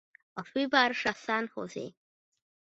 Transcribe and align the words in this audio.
A 0.33 0.43
fővárosa 0.43 1.13
San 1.13 1.51
José. 1.55 1.95